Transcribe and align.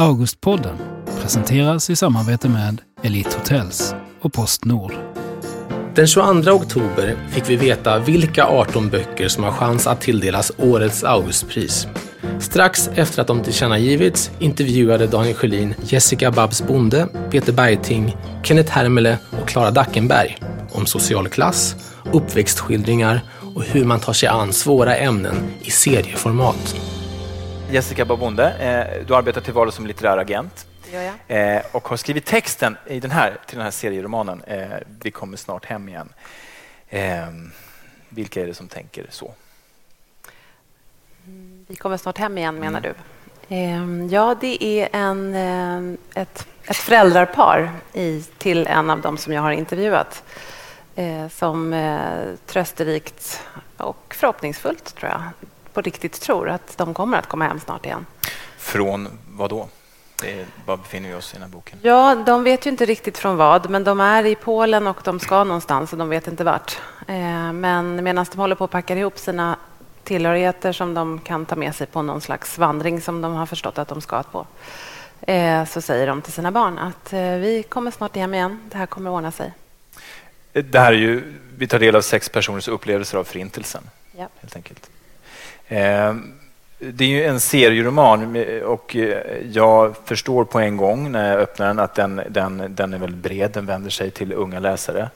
Augustpodden 0.00 0.76
presenteras 1.22 1.90
i 1.90 1.96
samarbete 1.96 2.48
med 2.48 2.80
Elite 3.02 3.36
Hotels 3.38 3.94
och 4.20 4.32
Postnord. 4.32 4.92
Den 5.94 6.06
22 6.06 6.50
oktober 6.50 7.16
fick 7.30 7.50
vi 7.50 7.56
veta 7.56 7.98
vilka 7.98 8.44
18 8.44 8.88
böcker 8.88 9.28
som 9.28 9.44
har 9.44 9.52
chans 9.52 9.86
att 9.86 10.00
tilldelas 10.00 10.52
årets 10.58 11.04
Augustpris. 11.04 11.86
Strax 12.38 12.90
efter 12.94 13.20
att 13.20 13.26
de 13.26 13.42
tillkännagivits 13.42 14.30
intervjuade 14.38 15.06
Daniel 15.06 15.36
Sjölin 15.36 15.74
Jessica 15.82 16.30
Babs 16.30 16.62
Bonde, 16.62 17.08
Peter 17.30 17.52
Bergting, 17.52 18.16
Kenneth 18.42 18.72
Hermele 18.72 19.18
och 19.42 19.48
Klara 19.48 19.70
Dackenberg 19.70 20.38
om 20.72 20.86
social 20.86 21.28
klass, 21.28 21.76
uppväxtskildringar 22.12 23.20
och 23.54 23.62
hur 23.62 23.84
man 23.84 24.00
tar 24.00 24.12
sig 24.12 24.28
an 24.28 24.52
svåra 24.52 24.96
ämnen 24.96 25.36
i 25.62 25.70
serieformat. 25.70 26.76
Jessica 27.70 28.04
Babonde, 28.04 28.52
eh, 28.58 29.06
du 29.06 29.14
arbetar 29.16 29.40
till 29.40 29.52
vardags 29.52 29.76
som 29.76 29.86
litterär 29.86 30.16
agent 30.18 30.66
eh, 31.28 31.62
och 31.72 31.88
har 31.88 31.96
skrivit 31.96 32.26
texten 32.26 32.76
i 32.86 33.00
den 33.00 33.10
här, 33.10 33.38
till 33.46 33.56
den 33.56 33.64
här 33.64 33.70
serieromanen 33.70 34.42
eh, 34.46 34.68
Vi 35.02 35.10
kommer 35.10 35.36
snart 35.36 35.64
hem 35.64 35.88
igen. 35.88 36.12
Eh, 36.88 37.26
vilka 38.08 38.42
är 38.42 38.46
det 38.46 38.54
som 38.54 38.68
tänker 38.68 39.06
så? 39.10 39.34
Vi 41.68 41.76
kommer 41.76 41.96
snart 41.96 42.18
hem 42.18 42.38
igen, 42.38 42.54
menar 42.54 42.80
du? 42.80 42.94
Ehm, 43.48 44.08
Ja, 44.08 44.36
det 44.40 44.64
är 44.64 44.88
en, 44.92 45.34
ehm, 45.34 45.98
ett, 46.14 46.46
ett 46.64 46.76
föräldrapar 46.76 47.70
i, 47.92 48.24
till 48.38 48.66
en 48.66 48.90
av 48.90 49.00
dem 49.00 49.18
som 49.18 49.32
jag 49.32 49.42
har 49.42 49.50
intervjuat 49.52 50.22
eh, 50.94 51.28
som 51.28 51.72
eh, 51.72 52.34
trösterikt 52.46 53.42
och 53.76 54.14
förhoppningsfullt, 54.14 54.94
tror 54.94 55.10
jag, 55.10 55.22
på 55.74 55.80
riktigt 55.80 56.20
tror 56.20 56.48
att 56.48 56.78
de 56.78 56.94
kommer 56.94 57.18
att 57.18 57.26
komma 57.26 57.44
hem 57.44 57.60
snart 57.60 57.86
igen. 57.86 58.06
Från 58.58 59.08
vad 59.28 59.50
då? 59.50 59.68
Är, 60.24 60.46
var 60.66 60.76
befinner 60.76 61.08
vi 61.08 61.14
oss 61.14 61.32
i 61.32 61.34
den 61.34 61.42
här 61.42 61.48
boken? 61.50 61.78
Ja, 61.82 62.14
de 62.26 62.44
vet 62.44 62.66
ju 62.66 62.70
inte 62.70 62.84
riktigt 62.86 63.18
från 63.18 63.36
vad, 63.36 63.70
men 63.70 63.84
de 63.84 64.00
är 64.00 64.26
i 64.26 64.34
Polen 64.34 64.86
och 64.86 65.00
de 65.04 65.20
ska 65.20 65.44
någonstans 65.44 65.92
och 65.92 65.98
de 65.98 66.08
vet 66.08 66.26
inte 66.26 66.44
vart. 66.44 66.78
Eh, 67.08 67.52
Men 67.52 68.04
medan 68.04 68.26
de 68.32 68.38
håller 68.38 68.54
på 68.54 68.64
att 68.64 68.70
packa 68.70 68.94
ihop 68.94 69.18
sina 69.18 69.56
tillhörigheter 70.04 70.72
som 70.72 70.94
de 70.94 71.18
kan 71.18 71.46
ta 71.46 71.56
med 71.56 71.74
sig 71.74 71.86
på 71.86 72.02
någon 72.02 72.20
slags 72.20 72.58
vandring 72.58 73.00
som 73.00 73.22
de 73.22 73.32
har 73.34 73.46
förstått 73.46 73.78
att 73.78 73.88
de 73.88 74.00
ska 74.00 74.22
på, 74.22 74.46
eh, 75.20 75.64
så 75.64 75.80
säger 75.80 76.06
de 76.06 76.22
till 76.22 76.32
sina 76.32 76.50
barn 76.50 76.78
att 76.78 77.12
eh, 77.12 77.20
vi 77.20 77.64
kommer 77.68 77.90
snart 77.90 78.16
hem 78.16 78.34
igen, 78.34 78.60
det 78.70 78.78
här 78.78 78.86
kommer 78.86 79.10
att 79.10 79.14
ordna 79.14 79.32
sig. 79.32 79.52
Det 80.52 80.78
här 80.78 80.92
är 80.92 80.96
ju, 80.96 81.34
vi 81.56 81.66
tar 81.66 81.78
del 81.78 81.96
av 81.96 82.00
sex 82.00 82.28
personers 82.28 82.68
upplevelser 82.68 83.18
av 83.18 83.24
Förintelsen. 83.24 83.82
Ja. 84.16 84.28
helt 84.40 84.56
enkelt. 84.56 84.90
Eh, 85.70 86.14
det 86.78 87.04
är 87.04 87.08
ju 87.08 87.24
en 87.24 87.40
serieroman 87.40 88.36
eh, 88.36 88.62
och 88.62 88.96
eh, 88.96 89.46
jag 89.52 89.96
förstår 90.04 90.44
på 90.44 90.58
en 90.58 90.76
gång 90.76 91.12
när 91.12 91.32
jag 91.32 91.40
öppnar 91.40 91.66
den 91.66 91.78
att 91.78 91.94
den, 91.94 92.22
den, 92.28 92.74
den 92.74 92.94
är 92.94 92.98
väldigt 92.98 93.22
bred, 93.22 93.50
den 93.50 93.66
vänder 93.66 93.90
sig 93.90 94.10
till 94.10 94.32
unga 94.32 94.60
läsare. 94.60 95.10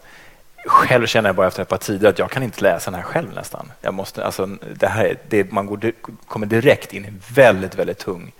Själv 0.66 1.06
känner 1.06 1.28
jag 1.28 1.36
bara 1.36 1.46
efter 1.46 1.62
ett 1.62 1.68
par 1.68 1.76
tider 1.76 2.08
att 2.08 2.18
jag 2.18 2.30
kan 2.30 2.42
inte 2.42 2.62
läsa 2.62 2.90
den 2.90 3.00
här 3.00 3.06
själv 3.06 3.34
nästan. 3.34 3.72
Jag 3.80 3.94
måste, 3.94 4.24
alltså, 4.24 4.46
det 4.74 4.86
här, 4.86 5.16
det, 5.28 5.52
man 5.52 5.66
går, 5.66 5.92
kommer 6.28 6.46
direkt 6.46 6.92
in 6.92 7.04
i 7.04 7.08
en 7.08 7.22
väldigt, 7.34 7.74
väldigt 7.74 7.98
tung 7.98 8.32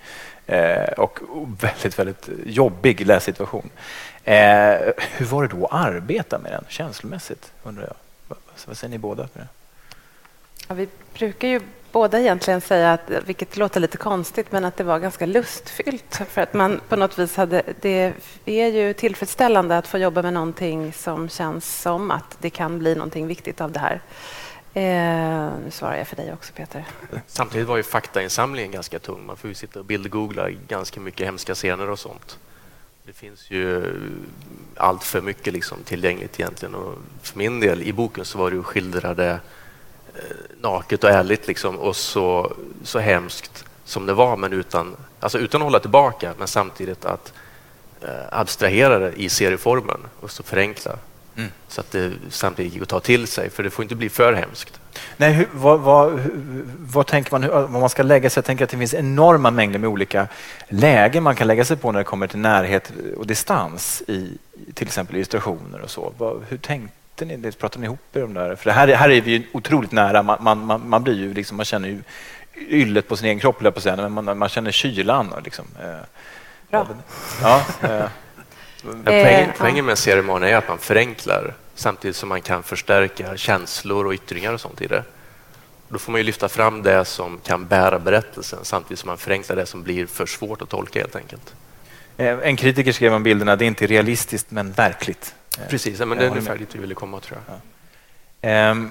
eh, 0.47 0.93
och 0.97 1.19
väldigt, 1.61 1.99
väldigt 1.99 2.29
jobbig 2.47 3.07
lässituation. 3.07 3.71
Eh, 4.25 4.75
hur 4.99 5.27
var 5.27 5.43
det 5.43 5.49
då 5.49 5.67
att 5.67 5.87
arbeta 5.87 6.39
med 6.39 6.53
den 6.53 6.65
känslomässigt? 6.69 7.53
undrar 7.63 7.83
jag. 7.83 7.97
Vad, 8.29 8.39
vad 8.67 8.77
säger 8.77 8.91
ni 8.91 8.99
båda? 8.99 9.23
Det? 9.23 9.49
Ja, 10.69 10.75
vi 10.75 10.89
brukar 11.15 11.49
ju 11.49 11.61
båda 11.95 12.21
egentligen 12.21 12.61
säga, 12.61 12.93
att, 12.93 13.11
vilket 13.27 13.57
låter 13.57 13.81
lite 13.81 13.97
konstigt, 13.97 14.53
men 14.53 14.65
att 14.65 14.77
det 14.77 14.85
var 14.85 14.99
ganska 14.99 15.27
lustfyllt. 15.27 16.23
För 16.29 16.43
att 16.43 16.55
man 16.55 16.81
på 16.89 16.97
något 16.97 17.19
vis 17.19 17.37
hade... 17.37 17.63
Det 17.81 18.13
är 18.45 18.69
ju 18.69 18.93
tillfredsställande 18.93 19.79
att 19.79 19.87
få 19.87 19.99
jobba 19.99 20.23
med 20.23 20.33
någonting 20.33 20.93
som 20.93 21.29
känns 21.29 21.81
som 21.81 22.11
att 22.11 22.37
det 22.41 22.51
kan 22.51 22.79
bli 22.79 22.95
någonting 22.95 23.27
viktigt 23.27 23.61
av 23.61 23.73
det 23.73 23.79
här. 23.79 24.01
Eh, 24.75 25.53
nu 25.65 25.71
svarar 25.71 25.97
jag 25.97 26.09
för 26.09 26.17
dig 26.17 26.33
också, 26.33 26.53
Peter. 26.53 26.85
Samtidigt 27.27 27.69
var 27.69 27.77
ju 27.77 27.83
faktainsamlingen 27.83 28.73
ganska 28.73 28.99
tung. 28.99 29.27
Man 29.27 29.37
får 29.37 29.49
ju 29.49 29.55
sitta 29.55 29.79
och 29.79 29.85
bildgoogla 29.85 30.51
ganska 30.51 31.01
mycket 31.01 31.27
hemska 31.27 31.55
scener 31.55 31.91
och 31.91 31.99
sånt. 31.99 32.39
Det 33.07 33.13
finns 33.13 33.51
ju 33.51 33.85
allt 34.77 35.05
för 35.05 35.21
mycket 35.21 35.53
liksom 35.53 35.79
tillgängligt 35.85 36.41
egentligen. 36.41 36.75
Och 36.75 36.95
för 37.23 37.39
min 37.39 37.61
del, 37.61 37.83
i 37.83 37.93
boken 37.93 38.25
så 38.25 38.39
var 38.39 38.51
det 38.51 38.57
ju 38.57 38.63
skildrade 38.63 39.41
naket 40.61 41.05
och 41.05 41.11
ärligt 41.11 41.47
liksom, 41.47 41.79
och 41.79 41.97
så, 41.97 42.53
så 42.85 42.99
hemskt 42.99 43.65
som 43.85 44.07
det 44.07 44.13
var, 44.13 44.37
men 44.37 44.53
utan, 44.53 44.97
alltså 45.21 45.39
utan 45.39 45.63
att 45.63 45.65
hålla 45.65 45.81
tillbaka, 45.81 46.35
men 46.39 46.49
samtidigt 46.49 47.05
att 47.05 47.33
eh, 48.03 48.09
abstrahera 48.31 48.99
det 48.99 49.13
i 49.13 49.29
serieformen 49.29 50.01
och 50.21 50.31
så 50.31 50.43
förenkla. 50.43 50.99
Mm. 51.37 51.51
Så 51.69 51.81
att 51.81 51.91
det 51.91 52.13
samtidigt 52.31 52.73
gick 52.73 52.83
att 52.83 52.89
ta 52.89 53.01
till 53.01 53.27
sig, 53.27 53.51
för 53.51 53.63
det 53.63 53.71
får 53.71 53.83
inte 53.83 53.95
bli 53.95 54.09
för 54.09 54.33
hemskt. 54.33 54.81
Nej, 55.17 55.33
hur, 55.33 55.49
vad, 55.53 55.81
vad, 55.81 56.21
vad 56.79 57.07
tänker 57.07 57.33
man 57.33 57.43
hur, 57.43 57.51
vad 57.51 57.71
man 57.71 57.89
ska 57.89 58.03
lägga 58.03 58.31
sig? 58.31 58.41
Jag 58.41 58.45
tänker 58.45 58.65
att 58.65 58.71
det 58.71 58.79
finns 58.79 58.95
enorma 58.95 59.51
mängder 59.51 59.79
med 59.79 59.89
olika 59.89 60.29
lägen 60.69 61.23
man 61.23 61.37
kan 61.37 61.47
lägga 61.47 61.65
sig 61.65 61.77
på 61.77 61.93
när 61.93 61.99
det 61.99 62.05
kommer 62.05 62.27
till 62.27 62.39
närhet 62.39 62.93
och 63.17 63.27
distans 63.27 64.03
i 64.07 64.39
till 64.75 64.87
exempel 64.87 65.17
illustrationer 65.17 65.81
och 65.81 65.91
så. 65.91 66.41
Hur 66.49 66.59
tänkte 66.59 67.04
ni? 67.21 67.37
det? 67.37 67.59
Pratade 67.59 67.81
ni 67.81 67.87
ihop 67.87 68.17
er 68.17 68.25
om 68.25 68.35
det 68.35 68.41
här? 68.41 68.57
För 68.57 68.65
det 68.65 68.73
här, 68.73 68.89
här 68.89 69.11
är 69.11 69.21
vi 69.21 69.31
ju 69.31 69.43
otroligt 69.53 69.93
nära. 69.93 70.23
Man, 70.23 70.39
man, 70.41 70.67
man, 70.67 70.89
man 70.89 71.03
blir 71.05 71.15
ju 71.15 71.35
liksom, 71.35 71.57
man 71.57 71.67
känner 71.67 71.89
ju 71.89 72.03
yllet 72.69 73.09
på 73.09 73.17
sin 73.17 73.27
egen 73.27 73.39
kropp, 73.39 73.75
på 73.75 73.81
säga, 73.81 73.97
men 73.97 74.25
man, 74.25 74.39
man 74.39 74.49
känner 74.49 74.71
kylan. 74.71 75.33
Och 75.33 75.43
liksom, 75.43 75.65
eh, 75.83 75.97
Bra. 76.71 76.87
Ja, 77.43 77.63
eh, 77.83 78.05
Men 78.83 79.15
Eh, 79.15 79.23
poängen, 79.23 79.51
poängen 79.59 79.85
med 79.85 79.99
serieroman 79.99 80.43
är 80.43 80.57
att 80.57 80.69
man 80.69 80.79
förenklar 80.79 81.55
samtidigt 81.75 82.17
som 82.17 82.29
man 82.29 82.41
kan 82.41 82.63
förstärka 82.63 83.37
känslor 83.37 84.07
och 84.07 84.13
yttringar 84.13 84.53
och 84.53 84.61
sånt 84.61 84.83
i 84.83 84.87
det. 84.87 85.05
Då 85.89 85.99
får 85.99 86.13
man 86.13 86.21
ju 86.21 86.25
lyfta 86.25 86.49
fram 86.49 86.83
det 86.83 87.05
som 87.05 87.39
kan 87.39 87.67
bära 87.67 87.99
berättelsen 87.99 88.59
samtidigt 88.63 88.99
som 88.99 89.09
man 89.09 89.19
förenklar 89.19 89.57
det 89.57 89.67
som 89.67 89.83
blir 89.83 90.07
för 90.07 90.27
svårt 90.27 90.63
att 90.63 90.69
tolka 90.69 90.99
helt 91.01 91.17
enkelt. 91.17 91.55
eh, 92.17 92.39
en 92.39 92.57
kritiker 92.57 92.93
skrev 92.93 93.15
om 93.15 93.23
bilderna, 93.23 93.57
det 93.57 93.65
är 93.65 93.67
inte 93.67 93.87
realistiskt 93.87 94.51
men 94.51 94.73
verkligt. 94.73 95.35
Eh, 95.61 95.67
Precis, 95.69 96.01
ja, 96.01 96.07
men 96.07 96.19
jag 96.19 96.25
det 96.25 96.29
är 96.29 96.31
ungefär 96.31 96.59
dit 96.59 96.75
vi 96.75 96.79
ville 96.79 96.95
komma 96.95 97.21
tror 97.21 97.39
jag. 97.47 97.57
Ehm, 98.51 98.91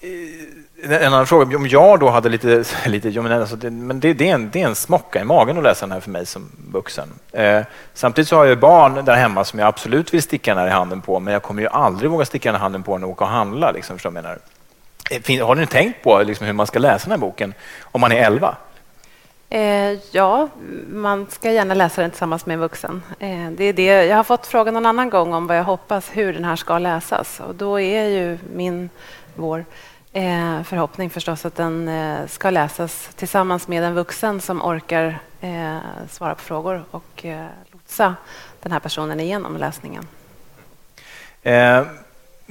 eh, 0.00 0.92
En 0.92 1.12
annan 1.12 1.26
fråga, 1.26 1.56
om 1.56 1.66
jag 1.68 2.00
då 2.00 2.10
hade 2.10 2.28
lite, 2.28 2.64
lite 2.86 3.08
jag 3.08 3.22
menar, 3.24 3.40
alltså 3.40 3.56
det, 3.56 3.70
men 3.70 4.00
det, 4.00 4.12
det, 4.14 4.30
är 4.30 4.34
en, 4.34 4.50
det 4.50 4.62
är 4.62 4.66
en 4.66 4.74
smocka 4.74 5.20
i 5.20 5.24
magen 5.24 5.56
att 5.58 5.62
läsa 5.62 5.86
den 5.86 5.92
här 5.92 6.00
för 6.00 6.10
mig 6.10 6.26
som 6.26 6.50
vuxen. 6.72 7.08
Eh, 7.32 7.60
samtidigt 7.94 8.28
så 8.28 8.36
har 8.36 8.44
jag 8.44 8.58
barn 8.58 9.04
där 9.04 9.16
hemma 9.16 9.44
som 9.44 9.58
jag 9.58 9.68
absolut 9.68 10.14
vill 10.14 10.22
sticka 10.22 10.54
den 10.54 10.60
här 10.60 10.68
i 10.68 10.72
handen 10.72 11.00
på, 11.00 11.20
men 11.20 11.32
jag 11.32 11.42
kommer 11.42 11.62
ju 11.62 11.68
aldrig 11.68 12.10
våga 12.10 12.24
sticka 12.24 12.48
den 12.48 12.54
här 12.60 12.62
handen 12.62 12.82
på 12.82 12.96
den 12.96 13.04
och 13.04 13.10
åka 13.10 13.24
och 13.24 13.30
handla. 13.30 13.70
Liksom, 13.70 13.96
förstår 13.96 14.12
jag 14.14 14.22
menar. 14.22 14.38
Eh, 15.10 15.46
Har 15.46 15.54
ni 15.54 15.66
tänkt 15.66 16.02
på 16.02 16.22
liksom, 16.22 16.46
hur 16.46 16.52
man 16.52 16.66
ska 16.66 16.78
läsa 16.78 17.04
den 17.04 17.10
här 17.10 17.18
boken 17.18 17.54
om 17.82 18.00
man 18.00 18.12
är 18.12 18.16
11? 18.22 18.56
Eh, 19.50 19.98
ja, 20.10 20.48
man 20.88 21.26
ska 21.30 21.52
gärna 21.52 21.74
läsa 21.74 22.00
den 22.02 22.10
tillsammans 22.10 22.46
med 22.46 22.54
en 22.54 22.60
vuxen. 22.60 23.02
Eh, 23.18 23.50
det 23.50 23.64
är 23.64 23.72
det. 23.72 24.04
Jag 24.04 24.16
har 24.16 24.24
fått 24.24 24.46
frågan 24.46 24.74
någon 24.74 24.86
annan 24.86 25.10
gång 25.10 25.34
om 25.34 25.46
vad 25.46 25.58
jag 25.58 25.64
hoppas 25.64 26.10
hur 26.12 26.32
den 26.32 26.44
här 26.44 26.56
ska 26.56 26.78
läsas. 26.78 27.40
Och 27.40 27.54
då 27.54 27.80
är 27.80 28.04
ju 28.04 28.38
min, 28.54 28.90
vår 29.34 29.64
eh, 30.12 30.62
förhoppning 30.62 31.10
förstås 31.10 31.44
att 31.44 31.56
den 31.56 31.88
eh, 31.88 32.26
ska 32.26 32.50
läsas 32.50 33.10
tillsammans 33.16 33.68
med 33.68 33.82
en 33.82 33.94
vuxen 33.94 34.40
som 34.40 34.62
orkar 34.62 35.18
eh, 35.40 35.78
svara 36.10 36.34
på 36.34 36.40
frågor 36.40 36.84
och 36.90 37.24
eh, 37.24 37.46
lotsa 37.72 38.14
den 38.62 38.72
här 38.72 38.80
personen 38.80 39.20
igenom 39.20 39.56
läsningen. 39.56 40.06
Eh, 41.42 41.82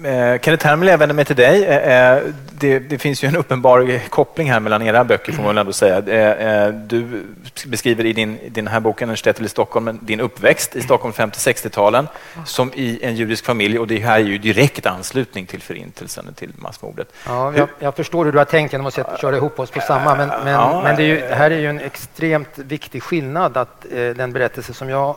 Eh, 0.04 0.40
Kenneth 0.42 0.66
Hermele, 0.66 0.92
jag 0.92 0.98
vänder 0.98 1.16
mig 1.16 1.26
till 1.26 1.36
dig. 1.36 1.66
Eh, 1.66 2.14
eh, 2.16 2.24
det, 2.52 2.80
det 2.80 2.98
finns 2.98 3.24
ju 3.24 3.28
en 3.28 3.36
uppenbar 3.36 4.10
koppling 4.10 4.52
här 4.52 4.60
mellan 4.60 4.82
era 4.82 5.04
böcker, 5.04 5.32
får 5.32 5.44
man 5.44 5.48
väl 5.56 5.58
ändå 5.58 5.74
säga. 5.74 5.98
Eh, 5.98 6.74
du 6.74 7.26
beskriver 7.66 8.06
i 8.06 8.14
din, 8.14 8.40
i 8.40 8.50
den 8.50 8.68
här 8.68 8.80
boken, 8.80 9.10
En 9.10 9.16
shtetl 9.16 9.46
i 9.46 9.50
Stockholm, 9.50 10.00
din 10.02 10.20
uppväxt 10.20 10.76
i 10.76 10.82
Stockholm 10.82 11.14
50-60-talen 11.14 12.08
som 12.46 12.72
i 12.74 13.00
en 13.02 13.16
judisk 13.16 13.46
familj 13.46 13.80
och 13.80 13.88
det 13.88 13.98
här 13.98 14.20
är 14.20 14.24
ju 14.24 14.38
direkt 14.38 14.86
anslutning 14.86 15.46
till 15.46 15.62
förintelsen, 15.62 16.34
till 16.34 16.52
massmordet. 16.56 17.14
Ja, 17.26 17.54
jag, 17.56 17.70
jag 17.80 17.96
förstår 17.96 18.26
hur 18.26 18.32
du 18.32 18.38
har 18.38 18.46
tänkt 18.46 18.72
genom 18.72 18.88
att 18.88 19.20
köra 19.22 19.36
ihop 19.38 19.60
oss 19.60 19.72
på 19.72 19.82
samma, 19.82 20.16
men, 20.16 20.28
men, 20.28 20.54
Ja. 20.54 20.82
men 20.84 20.96
det, 20.96 21.04
ju, 21.04 21.20
det 21.20 21.36
här 21.36 21.52
är 21.52 21.60
ju 21.60 21.70
en 21.70 21.80
extremt 21.80 22.58
viktig 22.58 23.04
skillnad 23.04 23.58
att 23.58 23.86
den 24.16 24.34
berättelse 24.34 24.74
som 24.74 24.90
jag 24.90 25.16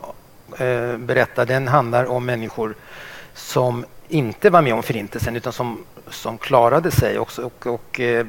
berättar, 0.97 1.45
den 1.45 1.67
handlar 1.67 2.05
om 2.05 2.25
människor 2.25 2.73
som 3.33 3.85
inte 4.11 4.49
var 4.49 4.61
med 4.61 4.73
om 4.73 4.83
förintelsen 4.83 5.35
utan 5.35 5.53
som, 5.53 5.83
som 6.09 6.37
klarade 6.37 6.91
sig 6.91 7.19
också. 7.19 7.43
Och, 7.43 7.67
och, 7.67 7.99
eh, 7.99 8.27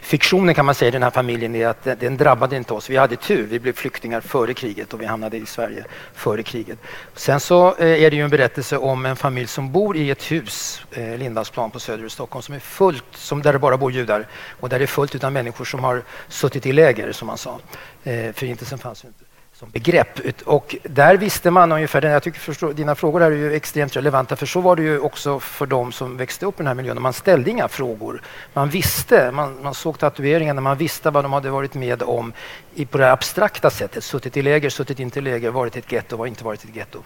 fiktionen 0.00 0.54
kan 0.54 0.66
man 0.66 0.74
säga 0.74 0.88
i 0.88 0.90
den 0.90 1.02
här 1.02 1.10
familjen 1.10 1.54
är 1.54 1.66
att 1.66 1.84
den, 1.84 1.98
den 2.00 2.16
drabbade 2.16 2.56
inte 2.56 2.74
oss. 2.74 2.90
Vi 2.90 2.96
hade 2.96 3.16
tur, 3.16 3.46
vi 3.46 3.60
blev 3.60 3.72
flyktingar 3.72 4.20
före 4.20 4.54
kriget 4.54 4.94
och 4.94 5.00
vi 5.00 5.06
hamnade 5.06 5.36
i 5.36 5.46
Sverige 5.46 5.84
före 6.14 6.42
kriget. 6.42 6.78
Sen 7.14 7.40
så 7.40 7.76
eh, 7.76 8.02
är 8.02 8.10
det 8.10 8.16
ju 8.16 8.24
en 8.24 8.30
berättelse 8.30 8.76
om 8.76 9.06
en 9.06 9.16
familj 9.16 9.46
som 9.46 9.72
bor 9.72 9.96
i 9.96 10.10
ett 10.10 10.32
hus, 10.32 10.82
eh, 10.90 11.16
Lindalsplan 11.16 11.70
på 11.70 11.80
söder 11.80 12.04
i 12.04 12.10
Stockholm, 12.10 12.42
som 12.42 12.54
är 12.54 12.60
fullt, 12.60 13.04
som 13.14 13.42
där 13.42 13.52
det 13.52 13.58
bara 13.58 13.76
bor 13.76 13.92
judar 13.92 14.26
och 14.60 14.68
där 14.68 14.78
det 14.78 14.84
är 14.84 14.86
fullt 14.86 15.14
utan 15.14 15.32
människor 15.32 15.64
som 15.64 15.84
har 15.84 16.02
suttit 16.28 16.66
i 16.66 16.72
läger, 16.72 17.12
som 17.12 17.26
man 17.26 17.38
sa. 17.38 17.58
Eh, 18.04 18.32
förintelsen 18.32 18.78
fanns 18.78 19.04
ju 19.04 19.08
inte 19.08 19.31
som 19.62 19.70
begrepp. 19.70 20.20
Och 20.44 20.76
där 20.82 21.16
visste 21.16 21.50
man 21.50 21.72
ungefär, 21.72 22.02
jag 22.02 22.22
tycker 22.22 22.40
förstå, 22.40 22.72
dina 22.72 22.94
frågor 22.94 23.20
här 23.20 23.30
är 23.30 23.36
ju 23.36 23.54
extremt 23.54 23.96
relevanta, 23.96 24.36
för 24.36 24.46
så 24.46 24.60
var 24.60 24.76
det 24.76 24.82
ju 24.82 24.98
också 24.98 25.40
för 25.40 25.66
de 25.66 25.92
som 25.92 26.16
växte 26.16 26.46
upp 26.46 26.54
i 26.54 26.56
den 26.56 26.66
här 26.66 26.74
miljön. 26.74 27.02
Man 27.02 27.12
ställde 27.12 27.50
inga 27.50 27.68
frågor. 27.68 28.22
Man 28.52 28.68
visste, 28.68 29.30
man, 29.30 29.62
man 29.62 29.74
såg 29.74 29.98
tatueringarna, 29.98 30.60
man 30.60 30.76
visste 30.76 31.10
vad 31.10 31.24
de 31.24 31.32
hade 31.32 31.50
varit 31.50 31.74
med 31.74 32.02
om 32.02 32.32
i, 32.74 32.86
på 32.86 32.98
det 32.98 33.12
abstrakta 33.12 33.70
sättet. 33.70 34.04
Suttit 34.04 34.36
i 34.36 34.42
läger, 34.42 34.70
suttit 34.70 35.00
inte 35.00 35.18
i 35.18 35.22
läger, 35.22 35.50
varit 35.50 35.76
i 35.76 35.78
ett 35.78 35.92
getto, 35.92 36.16
var 36.16 36.26
inte 36.26 36.44
varit 36.44 36.64
i 36.64 36.68
ett 36.68 36.76
getto. 36.76 36.98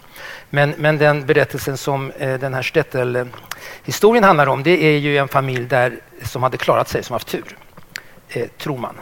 Men, 0.51 0.75
men 0.79 0.99
den 0.99 1.27
berättelsen 1.27 1.77
som 1.77 2.11
eh, 2.11 2.41
den 2.41 2.55
här 2.55 2.63
Stettel-historien 2.63 4.25
handlar 4.25 4.47
om, 4.47 4.63
det 4.63 4.85
är 4.85 4.99
ju 4.99 5.19
en 5.19 5.29
familj 5.29 5.67
där, 5.67 6.01
som 6.23 6.43
hade 6.43 6.57
klarat 6.57 6.89
sig, 6.89 7.03
som 7.03 7.13
haft 7.13 7.29
tur, 7.29 7.57
eh, 8.29 8.47
tror 8.59 8.79
man. 8.79 8.95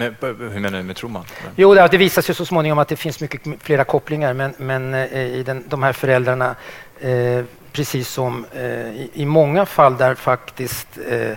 Men, 0.00 0.14
hur 0.20 0.60
menar 0.60 0.78
du 0.78 0.84
med 0.84 0.96
tror 0.96 1.10
man? 1.10 1.24
Jo, 1.56 1.74
det, 1.74 1.98
visar 1.98 2.22
sig 2.22 2.34
så 2.34 2.46
småningom 2.46 2.78
att 2.78 2.88
det 2.88 2.96
finns 2.96 3.20
mycket 3.20 3.42
flera 3.60 3.84
kopplingar, 3.84 4.34
men, 4.34 4.54
men 4.56 4.94
eh, 4.94 5.20
i 5.20 5.42
den, 5.42 5.64
de 5.68 5.82
här 5.82 5.92
föräldrarna, 5.92 6.54
eh, 7.00 7.44
precis 7.72 8.08
som 8.08 8.46
eh, 8.52 8.62
i, 8.62 9.10
i, 9.12 9.26
många 9.26 9.66
fall 9.66 9.96
där 9.96 10.14
faktiskt 10.14 10.98
eh, 11.08 11.32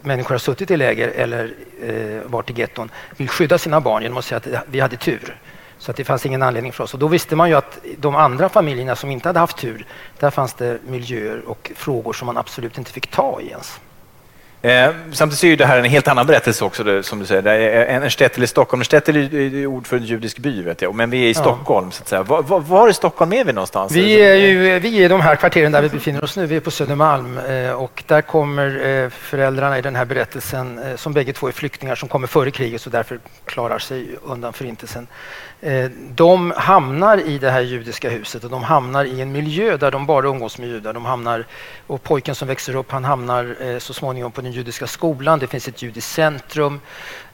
människor 0.00 0.34
har 0.34 0.38
suttit 0.38 0.70
i 0.70 0.76
läger 0.76 1.08
eller 1.08 1.54
eh, 1.82 2.30
varit 2.30 2.50
i 2.50 2.52
getton, 2.52 2.90
vill 3.16 3.28
skydda 3.28 3.58
sina 3.58 3.80
barn 3.80 4.02
genom 4.02 4.18
att 4.18 4.24
säga 4.24 4.36
att 4.36 4.64
vi 4.66 4.80
hade 4.80 4.96
tur. 4.96 5.36
Så 5.78 5.90
att 5.90 5.96
det 5.96 6.04
fanns 6.04 6.26
ingen 6.26 6.42
anledning 6.42 6.72
för 6.72 6.84
oss. 6.84 6.94
Och 6.94 7.00
då 7.00 7.08
visste 7.08 7.36
man 7.36 7.48
ju 7.48 7.54
att 7.54 7.78
de 7.96 8.16
andra 8.16 8.48
familjerna 8.48 8.96
som 8.96 9.10
inte 9.10 9.28
hade 9.28 9.38
haft 9.38 9.56
tur, 9.56 9.86
där 10.18 10.30
fanns 10.30 10.54
det 10.54 10.78
miljöer 10.86 11.48
och 11.48 11.72
frågor 11.76 12.12
som 12.12 12.26
man 12.26 12.36
absolut 12.36 12.78
inte 12.78 12.92
fick 12.92 13.06
ta 13.06 13.40
i 13.40 13.48
ens. 13.48 13.80
Eh, 14.62 14.90
samtidigt 15.12 15.44
är 15.44 15.56
det 15.56 15.66
här 15.66 15.78
en 15.78 15.84
helt 15.84 16.08
annan 16.08 16.26
berättelse 16.26 16.64
också, 16.64 16.84
det, 16.84 17.02
som 17.02 17.18
du 17.18 17.26
säger. 17.26 17.42
Det 17.42 17.50
är 17.52 17.86
en 17.86 18.10
Stettel 18.10 18.42
i 18.42 18.46
Stockholm. 18.46 18.84
Stettel 18.84 19.16
är 19.16 19.66
ord 19.66 19.86
för 19.86 19.96
en 19.96 20.04
judisk 20.04 20.38
by, 20.38 20.62
vet 20.62 20.82
jag. 20.82 20.94
men 20.94 21.10
vi 21.10 21.18
är 21.18 21.26
i 21.26 21.32
ja. 21.32 21.40
Stockholm. 21.40 21.90
Så 21.90 22.02
att 22.02 22.08
säga. 22.08 22.22
Var, 22.22 22.42
var, 22.42 22.60
var, 22.60 22.88
i 22.88 22.92
Stockholm 22.92 23.32
är 23.32 23.44
vi 23.44 23.52
någonstans? 23.52 23.92
Vi 23.92 24.14
är, 24.14 24.34
ju, 24.34 24.78
vi 24.78 25.04
är 25.04 25.08
de 25.08 25.20
här 25.20 25.36
kvarteren 25.36 25.72
där 25.72 25.82
vi 25.82 25.88
befinner 25.88 26.24
oss 26.24 26.36
nu. 26.36 26.46
Vi 26.46 26.56
är 26.56 26.60
på 26.60 26.70
Södermalm 26.70 27.38
eh, 27.38 27.70
och 27.70 28.02
där 28.06 28.22
kommer 28.22 28.86
eh, 28.86 29.08
föräldrarna 29.10 29.78
i 29.78 29.82
den 29.82 29.96
här 29.96 30.04
berättelsen, 30.04 30.78
eh, 30.78 30.96
som 30.96 31.12
bägge 31.12 31.32
två 31.32 31.48
är 31.48 31.52
flyktingar 31.52 31.94
som 31.94 32.08
kommer 32.08 32.26
före 32.26 32.50
kriget 32.50 32.86
och 32.86 32.92
därför 32.92 33.20
klarar 33.44 33.78
sig 33.78 34.08
undan 34.22 34.52
förintelsen. 34.52 35.06
De 36.14 36.52
hamnar 36.56 37.18
i 37.18 37.38
det 37.38 37.50
här 37.50 37.60
judiska 37.60 38.10
huset 38.10 38.44
och 38.44 38.50
de 38.50 38.62
hamnar 38.62 39.04
i 39.04 39.20
en 39.20 39.32
miljö 39.32 39.76
där 39.76 39.90
de 39.90 40.06
bara 40.06 40.26
umgås 40.26 40.58
med 40.58 40.68
judar. 40.68 40.92
De 40.92 41.04
hamnar, 41.04 41.46
och 41.86 42.02
pojken 42.02 42.34
som 42.34 42.48
växer 42.48 42.76
upp 42.76 42.90
han 42.90 43.04
hamnar 43.04 43.78
så 43.78 43.94
småningom 43.94 44.32
på 44.32 44.42
den 44.52 44.56
judiska 44.56 44.86
skolan. 44.86 45.38
Det 45.38 45.46
finns 45.46 45.68
ett 45.68 45.82
judiskt 45.82 46.12
centrum. 46.12 46.80